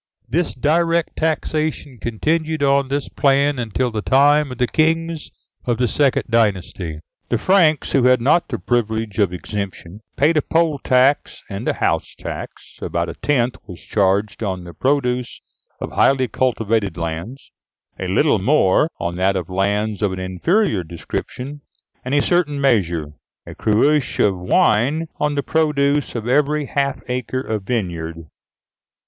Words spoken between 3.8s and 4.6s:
the time of